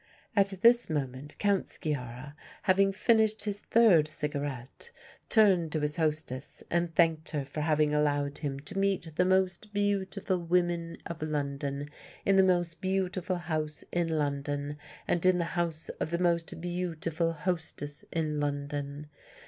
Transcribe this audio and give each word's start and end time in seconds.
At 0.35 0.47
this 0.61 0.89
moment 0.89 1.35
Count 1.37 1.67
Sciarra, 1.67 2.33
having 2.63 2.91
finished 2.91 3.43
his 3.45 3.59
third 3.59 4.07
cigarette, 4.07 4.89
turned 5.29 5.71
to 5.73 5.79
his 5.81 5.97
hostess 5.97 6.63
and 6.71 6.91
thanked 6.95 7.29
her 7.29 7.45
for 7.45 7.61
having 7.61 7.93
allowed 7.93 8.39
him 8.39 8.59
to 8.61 8.79
meet 8.79 9.15
the 9.15 9.25
most 9.25 9.71
beautiful 9.73 10.39
women 10.41 10.97
of 11.05 11.21
London 11.21 11.87
in 12.25 12.35
the 12.35 12.41
most 12.41 12.81
beautiful 12.81 13.35
house 13.35 13.83
in 13.91 14.07
London, 14.07 14.77
and 15.07 15.23
in 15.23 15.37
the 15.37 15.45
house 15.53 15.89
of 15.99 16.09
the 16.09 16.17
most 16.17 16.59
beautiful 16.59 17.33
hostess 17.33 18.03
in 18.11 18.39
London. 18.39 19.05